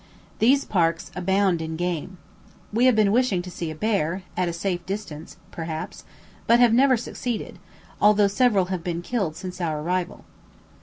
These 0.39 0.65
parks 0.65 1.11
abound 1.15 1.61
in 1.61 1.75
game. 1.75 2.17
We 2.73 2.85
have 2.87 2.95
been 2.95 3.11
wishing 3.11 3.43
to 3.43 3.51
see 3.51 3.69
a 3.69 3.75
bear; 3.75 4.23
at 4.35 4.49
a 4.49 4.51
safe 4.51 4.83
distance, 4.87 5.37
perhaps, 5.51 6.05
but 6.47 6.59
have 6.59 6.73
never 6.73 6.97
succeeded, 6.97 7.59
though 8.01 8.27
several 8.27 8.65
have 8.73 8.83
been 8.83 9.03
killed 9.03 9.35
since 9.35 9.61
our 9.61 9.79
arrival. 9.79 10.25